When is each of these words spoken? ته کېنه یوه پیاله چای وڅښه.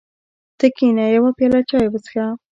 ته 0.59 0.67
کېنه 0.77 1.03
یوه 1.15 1.31
پیاله 1.37 1.59
چای 1.69 1.87
وڅښه. 1.89 2.25